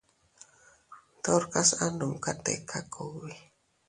Ndorkas 1.17 1.69
a 1.83 1.85
numka 1.97 2.31
tika 2.43 2.79
kugbi. 2.93 3.33